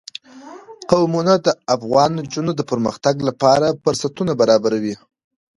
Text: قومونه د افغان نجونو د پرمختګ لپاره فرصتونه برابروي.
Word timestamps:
قومونه 0.91 1.33
د 1.45 1.47
افغان 1.75 2.09
نجونو 2.19 2.51
د 2.55 2.61
پرمختګ 2.71 3.15
لپاره 3.27 3.77
فرصتونه 3.83 4.31
برابروي. 4.41 4.95